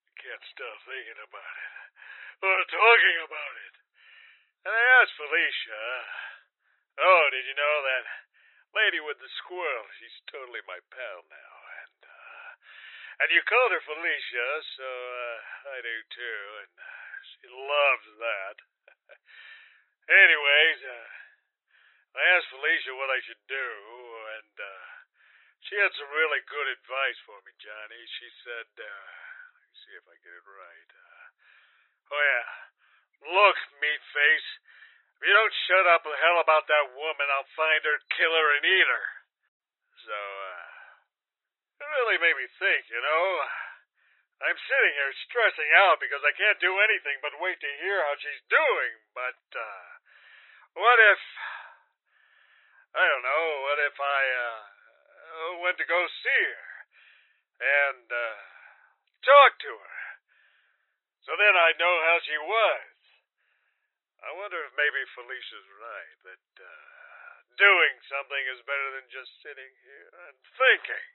I 0.04 0.12
can't 0.20 0.44
stop 0.44 0.76
thinking 0.84 1.24
about 1.24 1.56
it 1.56 1.75
or 2.42 2.58
talking 2.68 3.18
about 3.24 3.54
it. 3.64 3.74
And 4.66 4.72
I 4.74 4.84
asked 5.00 5.14
Felicia, 5.14 5.84
oh, 6.98 7.24
did 7.30 7.44
you 7.46 7.56
know 7.56 7.76
that 7.86 8.04
lady 8.74 9.00
with 9.00 9.16
the 9.22 9.30
squirrel? 9.40 9.86
She's 10.00 10.16
totally 10.28 10.60
my 10.66 10.80
pal 10.90 11.22
now, 11.30 11.54
and 11.86 12.00
uh, 12.02 12.48
and 13.24 13.28
you 13.30 13.40
called 13.46 13.72
her 13.72 13.84
Felicia, 13.86 14.48
so 14.76 14.88
uh, 14.88 15.70
I 15.70 15.78
do 15.80 15.96
too, 16.12 16.42
and 16.66 16.72
she 17.24 17.46
loves 17.48 18.08
that. 18.20 18.56
Anyways, 20.26 20.78
uh, 20.82 21.08
I 22.16 22.22
asked 22.36 22.50
Felicia 22.50 22.92
what 22.96 23.12
I 23.12 23.20
should 23.22 23.44
do, 23.46 23.68
and 24.40 24.54
uh, 24.56 24.84
she 25.66 25.76
had 25.76 25.92
some 25.94 26.10
really 26.10 26.40
good 26.48 26.68
advice 26.80 27.18
for 27.26 27.38
me, 27.42 27.52
Johnny. 27.58 28.02
She 28.18 28.28
said, 28.42 28.70
uh, 28.78 28.86
let 28.86 29.62
me 29.66 29.74
see 29.84 29.94
if 29.98 30.06
I 30.06 30.16
get 30.24 30.32
it 30.32 30.46
right. 30.46 30.90
Uh, 30.94 31.05
oh 32.12 32.22
yeah, 32.22 32.46
look, 33.32 33.56
meat 33.82 34.02
face. 34.14 34.48
If 35.16 35.24
you 35.24 35.32
don't 35.32 35.64
shut 35.64 35.86
up 35.96 36.04
the 36.04 36.12
hell 36.12 36.44
about 36.44 36.68
that 36.68 36.92
woman, 36.92 37.26
I'll 37.32 37.48
find 37.56 37.80
her, 37.88 37.96
kill 38.12 38.36
her, 38.36 38.48
and 38.60 38.64
eat 38.68 38.84
her. 38.84 39.06
So, 40.04 40.12
uh, 40.12 40.68
it 41.80 41.88
really 41.88 42.20
made 42.20 42.36
me 42.36 42.44
think, 42.60 42.84
you 42.92 43.00
know. 43.00 43.24
I'm 44.44 44.60
sitting 44.68 44.92
here 44.92 45.12
stressing 45.24 45.70
out 45.88 45.96
because 46.04 46.20
I 46.20 46.36
can't 46.36 46.60
do 46.60 46.68
anything 46.68 47.16
but 47.24 47.40
wait 47.40 47.56
to 47.56 47.80
hear 47.80 48.04
how 48.04 48.14
she's 48.20 48.44
doing. 48.52 48.92
But, 49.16 49.40
uh, 49.56 49.88
what 50.76 51.00
if, 51.00 51.20
I 52.92 53.04
don't 53.08 53.24
know, 53.24 53.44
what 53.64 53.78
if 53.88 53.96
I, 53.96 54.20
uh, 54.36 54.60
went 55.64 55.80
to 55.80 55.88
go 55.88 56.00
see 56.20 56.44
her 56.52 56.68
and, 57.64 58.06
uh, 58.12 58.36
talk 59.24 59.56
to 59.64 59.72
her? 59.72 59.95
So 61.26 61.34
then 61.34 61.58
I'd 61.58 61.74
know 61.82 61.96
how 62.06 62.22
she 62.22 62.38
was. 62.38 62.86
I 64.22 64.30
wonder 64.38 64.62
if 64.62 64.70
maybe 64.78 65.02
Felicia's 65.10 65.68
right, 65.82 66.18
that, 66.22 66.46
uh, 66.62 67.34
doing 67.58 67.94
something 68.06 68.42
is 68.54 68.62
better 68.62 68.94
than 68.94 69.10
just 69.10 69.34
sitting 69.42 69.72
here 69.82 70.08
and 70.22 70.38
thinking. 70.54 71.06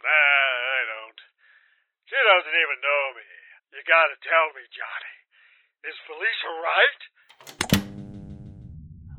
Nah, 0.00 0.08
I 0.08 0.80
don't. 0.96 1.20
She 2.08 2.16
doesn't 2.16 2.56
even 2.56 2.78
know 2.80 3.04
me. 3.20 3.28
You 3.76 3.84
gotta 3.84 4.16
tell 4.24 4.48
me, 4.56 4.64
Johnny. 4.72 5.16
Is 5.84 5.96
Felicia 6.08 6.52
right? 6.64 7.00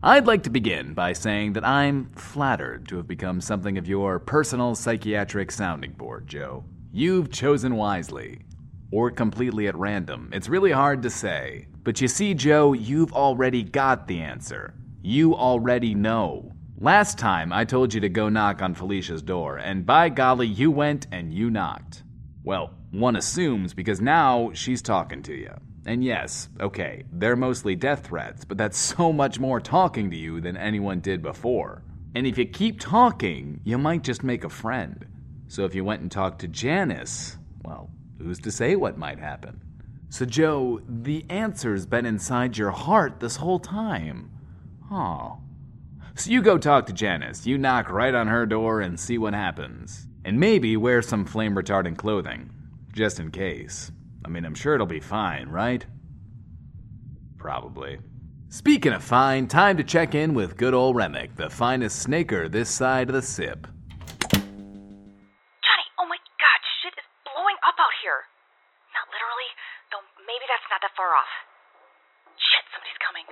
I'd 0.01 0.25
like 0.25 0.41
to 0.43 0.49
begin 0.49 0.93
by 0.93 1.13
saying 1.13 1.53
that 1.53 1.65
I'm 1.65 2.09
flattered 2.17 2.87
to 2.89 2.97
have 2.97 3.07
become 3.07 3.41
something 3.41 3.77
of 3.77 3.87
your 3.87 4.17
personal 4.17 4.73
psychiatric 4.73 5.51
sounding 5.51 5.93
board, 5.93 6.25
Joe. 6.25 6.65
You've 6.91 7.31
chosen 7.31 7.75
wisely. 7.75 8.46
Or 8.91 9.11
completely 9.11 9.67
at 9.67 9.75
random. 9.75 10.29
It's 10.33 10.49
really 10.49 10.71
hard 10.71 11.03
to 11.03 11.09
say. 11.09 11.67
But 11.83 12.01
you 12.01 12.07
see, 12.07 12.33
Joe, 12.33 12.73
you've 12.73 13.13
already 13.13 13.63
got 13.63 14.07
the 14.07 14.21
answer. 14.21 14.73
You 15.01 15.35
already 15.35 15.93
know. 15.93 16.53
Last 16.79 17.17
time 17.17 17.51
I 17.51 17.65
told 17.65 17.93
you 17.93 18.01
to 18.01 18.09
go 18.09 18.29
knock 18.29 18.61
on 18.61 18.75
Felicia's 18.75 19.21
door, 19.21 19.57
and 19.57 19.85
by 19.85 20.09
golly, 20.09 20.47
you 20.47 20.69
went 20.69 21.07
and 21.11 21.33
you 21.33 21.49
knocked. 21.49 22.03
Well, 22.43 22.73
one 22.91 23.15
assumes 23.15 23.73
because 23.73 23.99
now 23.99 24.51
she's 24.53 24.81
talking 24.81 25.23
to 25.23 25.33
you. 25.33 25.51
And 25.85 26.03
yes, 26.03 26.49
okay, 26.59 27.03
they're 27.11 27.35
mostly 27.35 27.75
death 27.75 28.05
threats, 28.05 28.45
but 28.45 28.57
that's 28.57 28.77
so 28.77 29.11
much 29.11 29.39
more 29.39 29.59
talking 29.59 30.11
to 30.11 30.17
you 30.17 30.39
than 30.39 30.55
anyone 30.55 30.99
did 30.99 31.21
before. 31.21 31.83
And 32.13 32.27
if 32.27 32.37
you 32.37 32.45
keep 32.45 32.79
talking, 32.79 33.61
you 33.63 33.77
might 33.77 34.03
just 34.03 34.23
make 34.23 34.43
a 34.43 34.49
friend. 34.49 35.05
So 35.47 35.65
if 35.65 35.73
you 35.73 35.83
went 35.83 36.01
and 36.01 36.11
talked 36.11 36.41
to 36.41 36.47
Janice, 36.47 37.37
well, 37.63 37.89
who's 38.19 38.39
to 38.39 38.51
say 38.51 38.75
what 38.75 38.97
might 38.97 39.19
happen? 39.19 39.61
So, 40.09 40.25
Joe, 40.25 40.81
the 40.87 41.25
answer's 41.29 41.85
been 41.85 42.05
inside 42.05 42.57
your 42.57 42.71
heart 42.71 43.19
this 43.19 43.35
whole 43.35 43.59
time. 43.59 44.31
Oh. 44.91 45.39
So 46.15 46.31
you 46.31 46.41
go 46.41 46.57
talk 46.57 46.85
to 46.87 46.93
Janice, 46.93 47.45
you 47.45 47.57
knock 47.57 47.89
right 47.91 48.15
on 48.15 48.27
her 48.27 48.45
door 48.45 48.81
and 48.81 48.99
see 48.99 49.17
what 49.17 49.33
happens. 49.33 50.07
And 50.25 50.39
maybe 50.39 50.75
wear 50.77 51.01
some 51.01 51.25
flame 51.25 51.55
retardant 51.55 51.97
clothing, 51.97 52.49
just 52.91 53.19
in 53.19 53.31
case. 53.31 53.91
I 54.25 54.29
mean, 54.29 54.45
I'm 54.45 54.55
sure 54.55 54.73
it'll 54.75 54.87
be 54.87 54.99
fine, 54.99 55.49
right? 55.49 55.85
Probably. 57.37 57.99
Speaking 58.49 58.93
of 58.93 59.03
fine, 59.03 59.47
time 59.47 59.75
to 59.75 59.83
check 59.83 60.15
in 60.15 60.33
with 60.33 60.55
good 60.55 60.73
old 60.73 60.95
Remick, 60.95 61.35
the 61.35 61.49
finest 61.49 61.99
snaker 61.99 62.47
this 62.47 62.69
side 62.69 63.09
of 63.09 63.15
the 63.15 63.21
sip. 63.21 63.67
Johnny, 64.31 65.87
oh 65.99 66.07
my 66.07 66.15
god, 66.39 66.61
shit 66.79 66.95
is 66.95 67.07
blowing 67.27 67.59
up 67.67 67.75
out 67.75 67.91
here. 68.01 68.23
Not 68.95 69.03
literally, 69.11 69.51
though 69.91 69.99
maybe 70.23 70.47
that's 70.47 70.63
not 70.71 70.79
that 70.79 70.95
far 70.95 71.11
off. 71.11 71.27
Shit, 72.39 72.63
somebody's 72.71 72.95
coming. 73.03 73.27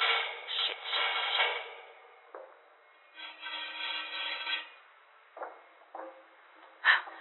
Shit, 0.00 0.80
shit, 0.96 1.20
shit. 1.36 1.52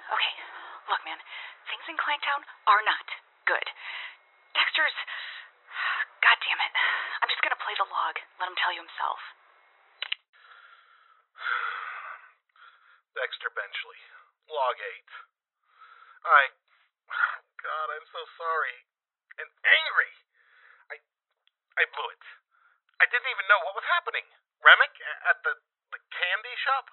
Okay, 0.07 0.33
look, 0.87 1.03
man, 1.03 1.19
things 1.67 1.83
in 1.91 1.99
Clanktown 1.99 2.47
are 2.63 2.79
not 2.87 3.07
good. 3.43 3.67
Dexter's. 4.55 4.95
God 6.19 6.35
damn 6.43 6.59
it. 6.59 6.73
I'm 7.23 7.29
just 7.31 7.39
gonna 7.41 7.57
play 7.63 7.73
the 7.79 7.87
log, 7.87 8.15
let 8.43 8.51
him 8.51 8.57
tell 8.59 8.75
you 8.75 8.83
himself. 8.83 9.21
Dexter 13.15 13.49
Benchley, 13.55 14.01
log 14.51 14.75
8. 14.77 14.83
I. 16.27 16.41
God, 17.63 17.87
I'm 17.95 18.07
so 18.11 18.21
sorry. 18.35 18.75
And 19.39 19.47
angry. 19.63 20.11
I. 20.91 20.99
I 21.79 21.87
blew 21.95 22.09
it. 22.11 22.23
I 22.99 23.07
didn't 23.07 23.31
even 23.31 23.47
know 23.47 23.63
what 23.63 23.79
was 23.79 23.87
happening. 23.87 24.27
Remick 24.59 24.91
at 25.31 25.39
the, 25.47 25.55
the 25.95 25.99
candy 26.11 26.55
shop? 26.67 26.91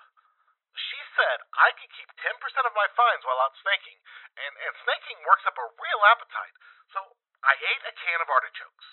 She 0.79 1.01
said 1.19 1.43
I 1.59 1.75
could 1.75 1.91
keep 1.91 2.07
10% 2.23 2.39
of 2.39 2.79
my 2.79 2.87
fines 2.95 3.27
while 3.27 3.43
out 3.43 3.59
snaking, 3.59 3.99
and, 4.39 4.55
and 4.63 4.73
snaking 4.87 5.19
works 5.27 5.43
up 5.51 5.59
a 5.59 5.67
real 5.83 6.03
appetite. 6.15 6.55
So 6.95 7.03
I 7.43 7.59
ate 7.59 7.83
a 7.91 7.95
can 7.99 8.23
of 8.23 8.31
artichokes. 8.31 8.87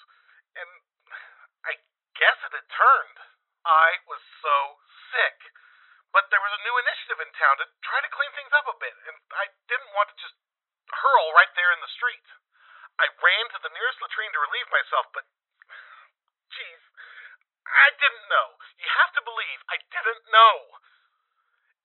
And 0.58 0.70
I 1.70 1.78
guess 2.18 2.38
it 2.42 2.58
had 2.58 2.70
turned. 2.74 3.18
I 3.62 4.02
was 4.10 4.24
so 4.42 4.82
sick. 5.14 5.38
But 6.10 6.30
there 6.34 6.42
was 6.42 6.54
a 6.58 6.66
new 6.66 6.76
initiative 6.82 7.22
in 7.22 7.30
town 7.38 7.58
to 7.62 7.66
try 7.86 8.02
to 8.02 8.10
clean 8.10 8.34
things 8.38 8.54
up 8.54 8.70
a 8.70 8.78
bit, 8.82 8.94
and 9.10 9.18
I 9.34 9.50
didn't 9.70 9.94
want 9.98 10.14
to 10.14 10.18
just 10.18 10.38
hurl 10.94 11.34
right 11.34 11.50
there 11.58 11.74
in 11.74 11.82
the 11.82 11.94
street. 11.94 12.26
I 13.02 13.10
ran 13.10 13.46
to 13.54 13.60
the 13.66 13.74
nearest 13.74 13.98
latrine 14.02 14.34
to 14.34 14.42
relieve 14.42 14.70
myself, 14.74 15.10
but. 15.14 15.26
I 17.74 17.90
didn't 17.98 18.28
know. 18.30 18.48
You 18.78 18.88
have 18.88 19.12
to 19.18 19.22
believe 19.26 19.60
I 19.68 19.78
didn't 19.82 20.26
know. 20.30 20.56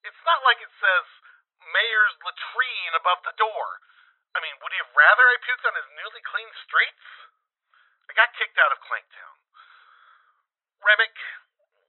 It's 0.05 0.23
not 0.23 0.45
like 0.45 0.61
it 0.61 0.71
says 0.79 1.05
Mayor's 1.73 2.15
latrine 2.23 2.93
above 2.95 3.25
the 3.25 3.35
door. 3.35 3.81
I 4.37 4.39
mean, 4.45 4.55
would 4.61 4.71
he 4.71 4.79
have 4.79 4.93
rather 4.93 5.25
I 5.25 5.41
puked 5.41 5.65
on 5.65 5.73
his 5.73 5.89
newly 5.97 6.21
cleaned 6.21 6.55
streets? 6.63 7.07
I 8.09 8.13
got 8.13 8.37
kicked 8.37 8.57
out 8.61 8.73
of 8.73 8.81
Clanktown. 8.85 9.37
Remick, 10.85 11.17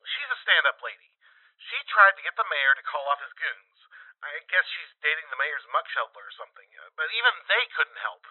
she's 0.05 0.33
a 0.33 0.39
stand 0.43 0.67
up 0.67 0.81
lady. 0.81 1.13
She 1.61 1.79
tried 1.93 2.17
to 2.17 2.25
get 2.25 2.35
the 2.35 2.49
mayor 2.49 2.75
to 2.75 2.89
call 2.89 3.05
off 3.13 3.21
his 3.21 3.37
goons. 3.37 3.79
I 4.21 4.37
guess 4.49 4.67
she's 4.69 4.93
dating 5.01 5.29
the 5.33 5.41
mayor's 5.41 5.65
muck 5.73 5.89
shoveler 5.93 6.29
or 6.29 6.35
something, 6.37 6.69
uh, 6.77 6.93
but 6.97 7.09
even 7.09 7.33
they 7.49 7.65
couldn't 7.73 8.01
help. 8.05 8.25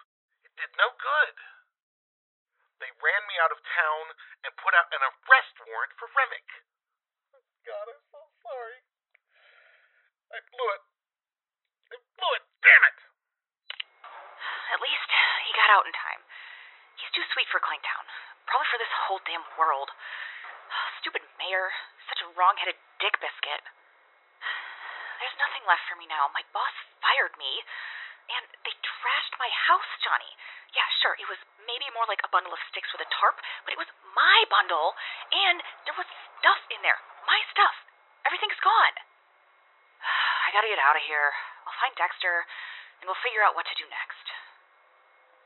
It 0.46 0.54
did 0.54 0.70
no 0.78 0.94
good. 0.94 1.34
They 2.80 2.88
ran 2.96 3.22
me 3.28 3.36
out 3.44 3.52
of 3.52 3.60
town 3.60 4.04
and 4.48 4.56
put 4.56 4.72
out 4.72 4.88
an 4.88 5.04
arrest 5.04 5.54
warrant 5.68 5.92
for 6.00 6.08
Remick. 6.16 6.48
God, 7.68 7.86
I'm 7.92 8.02
so 8.08 8.20
sorry. 8.40 8.80
I 10.32 10.40
blew 10.48 10.68
it. 10.72 10.82
I 11.92 11.96
blew 12.00 12.32
it. 12.40 12.44
Damn 12.64 12.84
it. 12.88 12.98
At 14.72 14.80
least 14.80 15.08
he 15.44 15.50
got 15.52 15.68
out 15.76 15.84
in 15.84 15.92
time. 15.92 16.24
He's 16.96 17.12
too 17.12 17.26
sweet 17.36 17.48
for 17.52 17.60
Clanktown. 17.60 18.04
Probably 18.48 18.68
for 18.72 18.80
this 18.80 18.94
whole 19.04 19.20
damn 19.28 19.44
world. 19.60 19.92
Stupid 21.04 21.20
mayor. 21.36 21.68
Such 22.08 22.24
a 22.24 22.32
wrong 22.32 22.56
headed 22.56 22.80
dick 22.96 23.14
biscuit. 23.20 23.62
There's 25.20 25.36
nothing 25.36 25.68
left 25.68 25.84
for 25.84 26.00
me 26.00 26.08
now. 26.08 26.32
My 26.32 26.44
boss 26.56 26.72
fired 27.04 27.36
me. 27.36 27.60
And 28.28 28.44
they 28.66 28.74
trashed 28.84 29.34
my 29.40 29.48
house, 29.70 29.90
Johnny. 30.04 30.32
Yeah, 30.76 30.86
sure, 31.02 31.16
it 31.18 31.26
was 31.26 31.40
maybe 31.66 31.88
more 31.96 32.06
like 32.06 32.22
a 32.22 32.30
bundle 32.30 32.52
of 32.54 32.60
sticks 32.70 32.92
with 32.94 33.02
a 33.02 33.10
tarp, 33.10 33.40
but 33.66 33.74
it 33.74 33.80
was 33.80 33.90
my 34.14 34.38
bundle. 34.52 34.94
And 35.32 35.58
there 35.88 35.96
was 35.96 36.06
stuff 36.38 36.60
in 36.70 36.80
there. 36.84 37.00
My 37.24 37.40
stuff. 37.50 37.74
Everything's 38.28 38.60
gone. 38.60 38.96
I 40.46 40.52
gotta 40.52 40.70
get 40.70 40.78
out 40.78 40.94
of 40.98 41.04
here. 41.08 41.32
I'll 41.66 41.78
find 41.80 41.94
Dexter, 41.96 42.44
and 43.00 43.08
we'll 43.08 43.22
figure 43.24 43.42
out 43.42 43.56
what 43.56 43.64
to 43.66 43.74
do 43.80 43.86
next. 43.88 44.26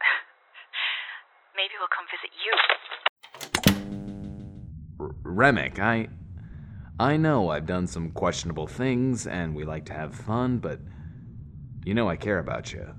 Maybe 1.58 1.78
we'll 1.78 1.92
come 1.92 2.10
visit 2.10 2.34
you. 2.34 2.52
Remick, 5.22 5.78
I. 5.78 6.08
I 6.98 7.16
know 7.16 7.50
I've 7.50 7.66
done 7.66 7.88
some 7.88 8.12
questionable 8.12 8.68
things 8.68 9.26
and 9.26 9.56
we 9.56 9.64
like 9.64 9.84
to 9.86 9.92
have 9.92 10.14
fun, 10.14 10.58
but 10.58 10.78
you 11.84 11.94
know 11.94 12.08
I 12.08 12.16
care 12.16 12.38
about 12.38 12.72
you. 12.72 12.94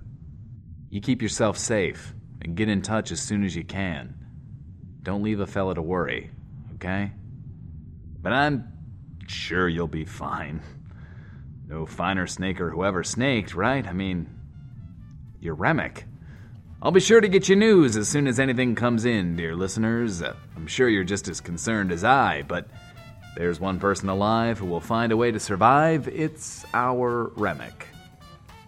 You 0.90 1.02
keep 1.02 1.22
yourself 1.22 1.58
safe 1.58 2.14
and 2.42 2.56
get 2.56 2.70
in 2.70 2.82
touch 2.82 3.12
as 3.12 3.22
soon 3.22 3.44
as 3.44 3.56
you 3.56 3.64
can. 3.64 4.16
Don't 5.02 5.24
leave 5.24 5.40
a 5.40 5.48
fella 5.48 5.76
to 5.76 5.82
worry, 5.82 6.32
okay? 6.76 7.12
But 8.22 8.34
I'm 8.34 8.72
sure 9.28 9.68
you'll 9.68 9.88
be 9.88 10.06
fine. 10.06 10.62
No 11.68 11.86
finer 11.86 12.28
snake 12.28 12.62
or 12.62 12.70
whoever 12.70 13.04
snaked, 13.04 13.56
right? 13.56 13.86
I 13.86 13.94
mean, 13.94 14.30
you're 15.40 15.56
Remick. 15.56 16.06
I'll 16.82 16.92
be 16.92 17.00
sure 17.00 17.22
to 17.22 17.28
get 17.28 17.50
you 17.50 17.56
news 17.56 17.98
as 17.98 18.08
soon 18.08 18.28
as 18.28 18.40
anything 18.40 18.76
comes 18.76 19.06
in, 19.06 19.36
dear 19.36 19.56
listeners. 19.56 20.22
Uh, 20.22 20.36
I'm 20.56 20.68
sure 20.68 20.88
you're 20.88 21.04
just 21.04 21.28
as 21.28 21.42
concerned 21.42 21.92
as 21.92 22.04
I, 22.04 22.44
but 22.44 22.68
there's 23.36 23.60
one 23.60 23.80
person 23.80 24.10
alive 24.10 24.60
who 24.60 24.68
will 24.68 24.82
find 24.82 25.12
a 25.12 25.18
way 25.18 25.32
to 25.32 25.40
survive. 25.40 26.08
It's 26.08 26.64
our 26.74 27.32
Remick. 27.36 27.88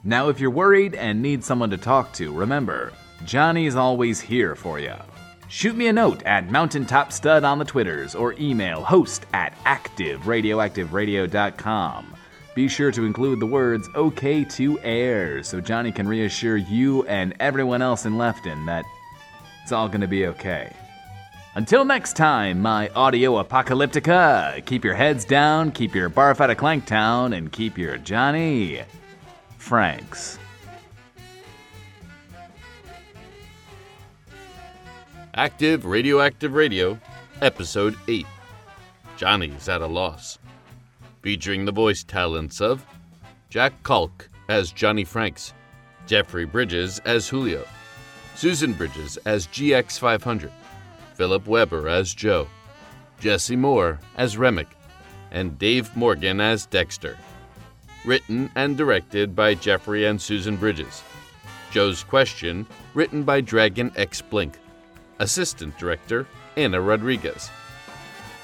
Now, 0.03 0.29
if 0.29 0.39
you're 0.39 0.51
worried 0.51 0.95
and 0.95 1.21
need 1.21 1.43
someone 1.43 1.69
to 1.71 1.77
talk 1.77 2.13
to, 2.13 2.33
remember, 2.33 2.93
Johnny's 3.25 3.75
always 3.75 4.21
here 4.21 4.55
for 4.55 4.79
you. 4.79 4.93
Shoot 5.49 5.75
me 5.75 5.87
a 5.87 5.93
note 5.93 6.21
at 6.23 6.51
Mountaintop 6.51 7.11
Stud 7.11 7.43
on 7.43 7.57
the 7.57 7.65
Twitters 7.65 8.13
or 8.15 8.33
email 8.33 8.83
host 8.83 9.25
at 9.33 9.57
activeradioactiveradio.com. 9.63 12.13
Be 12.53 12.67
sure 12.67 12.91
to 12.91 13.05
include 13.05 13.39
the 13.39 13.45
words 13.45 13.87
OK 13.95 14.43
to 14.43 14.79
air 14.81 15.41
so 15.43 15.61
Johnny 15.61 15.91
can 15.91 16.07
reassure 16.07 16.57
you 16.57 17.05
and 17.05 17.33
everyone 17.39 17.81
else 17.81 18.05
in 18.05 18.17
Lefton 18.17 18.65
that 18.65 18.83
it's 19.63 19.71
all 19.71 19.87
going 19.87 20.01
to 20.01 20.07
be 20.07 20.27
okay. 20.27 20.73
Until 21.55 21.85
next 21.85 22.15
time, 22.15 22.61
my 22.61 22.89
audio 22.89 23.41
apocalyptica, 23.43 24.63
keep 24.65 24.83
your 24.83 24.95
heads 24.95 25.23
down, 25.25 25.71
keep 25.71 25.95
your 25.95 26.09
barf 26.09 26.41
out 26.41 26.49
of 26.49 26.57
Clanktown, 26.57 27.35
and 27.35 27.51
keep 27.51 27.77
your 27.77 27.97
Johnny 27.97 28.81
Franks. 29.57 30.39
Active 35.33 35.85
Radioactive 35.85 36.53
Radio, 36.53 36.99
Episode 37.41 37.95
8 38.07 38.25
Johnny's 39.17 39.67
at 39.67 39.81
a 39.81 39.87
Loss. 39.87 40.39
Featuring 41.21 41.65
the 41.65 41.71
voice 41.71 42.03
talents 42.03 42.61
of 42.61 42.85
Jack 43.49 43.73
Kalk 43.83 44.29
as 44.47 44.71
Johnny 44.71 45.03
Franks, 45.03 45.53
Jeffrey 46.05 46.45
Bridges 46.45 46.99
as 47.05 47.27
Julio, 47.27 47.65
Susan 48.35 48.73
Bridges 48.73 49.17
as 49.25 49.47
GX500, 49.47 50.51
Philip 51.15 51.45
Weber 51.47 51.89
as 51.89 52.13
Joe, 52.13 52.47
Jesse 53.19 53.55
Moore 53.55 53.99
as 54.15 54.37
Remick, 54.37 54.69
and 55.31 55.57
Dave 55.59 55.95
Morgan 55.95 56.39
as 56.39 56.65
Dexter. 56.65 57.17
Written 58.07 58.49
and 58.55 58.77
directed 58.77 59.35
by 59.35 59.53
Jeffrey 59.53 60.05
and 60.05 60.21
Susan 60.21 60.55
Bridges. 60.55 61.03
Joe's 61.71 62.05
Question, 62.05 62.65
written 62.93 63.23
by 63.23 63.41
Dragon 63.41 63.91
X 63.97 64.21
Blink. 64.21 64.57
Assistant 65.19 65.77
Director, 65.77 66.25
Anna 66.55 66.79
Rodriguez. 66.79 67.49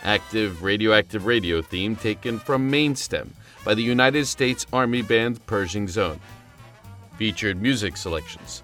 Active 0.03 0.63
Radioactive 0.63 1.25
Radio 1.25 1.61
theme 1.61 1.95
taken 1.95 2.39
from 2.39 2.69
Mainstem 2.69 3.29
by 3.63 3.73
the 3.73 3.81
United 3.81 4.25
States 4.25 4.65
Army 4.73 5.01
Band 5.01 5.39
Pershing's 5.45 5.97
Own. 5.97 6.19
Featured 7.15 7.61
music 7.61 7.95
selections 7.95 8.63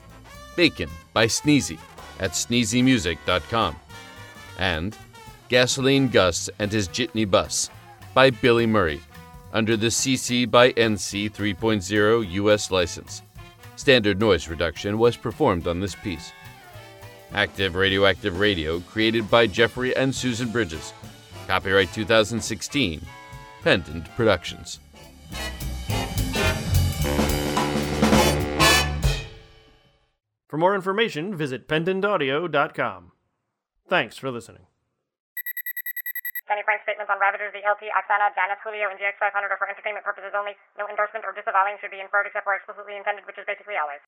Bacon 0.57 0.89
by 1.13 1.27
Sneezy 1.27 1.79
at 2.19 2.31
sneezymusic.com. 2.31 3.77
And 4.57 4.97
Gasoline 5.47 6.09
Gus 6.09 6.49
and 6.59 6.69
His 6.69 6.89
Jitney 6.89 7.23
Bus 7.23 7.69
by 8.13 8.31
Billy 8.31 8.65
Murray 8.65 8.99
under 9.53 9.75
the 9.75 9.87
CC 9.87 10.49
by 10.49 10.71
NC 10.73 11.31
3.0 11.31 12.31
US 12.31 12.71
license. 12.71 13.21
Standard 13.75 14.19
noise 14.19 14.47
reduction 14.47 14.97
was 14.97 15.15
performed 15.15 15.67
on 15.67 15.79
this 15.79 15.95
piece. 15.95 16.31
Active 17.33 17.75
Radioactive 17.75 18.39
Radio, 18.39 18.79
created 18.81 19.29
by 19.29 19.47
Jeffrey 19.47 19.95
and 19.95 20.13
Susan 20.13 20.49
Bridges. 20.49 20.93
Copyright 21.47 21.93
2016. 21.93 23.01
Pendant 23.61 24.05
Productions. 24.15 24.79
For 30.47 30.57
more 30.57 30.73
information, 30.73 31.35
visit 31.35 31.67
pendantaudio.com. 31.67 33.11
Thanks 33.87 34.17
for 34.17 34.31
listening. 34.31 34.63
Johnny 36.49 36.65
Frank's 36.65 36.81
statements 36.81 37.13
on 37.13 37.21
Ravagers, 37.21 37.53
the 37.53 37.61
LT, 37.61 37.93
Oksana, 37.93 38.33
Julio, 38.65 38.89
and 38.89 38.97
GX500 38.97 39.53
are 39.53 39.59
for 39.61 39.69
entertainment 39.69 40.01
purposes 40.01 40.33
only. 40.33 40.57
No 40.81 40.89
endorsement 40.89 41.21
or 41.21 41.29
disavowing 41.29 41.77
should 41.77 41.93
be 41.93 42.01
inferred 42.01 42.25
except 42.25 42.49
where 42.49 42.57
explicitly 42.57 42.97
intended, 42.97 43.21
which 43.29 43.37
is 43.37 43.45
basically 43.45 43.77
always. 43.77 44.01